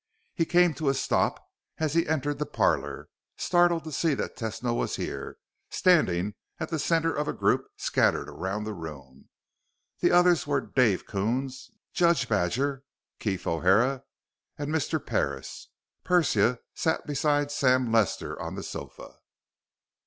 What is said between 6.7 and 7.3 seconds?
center of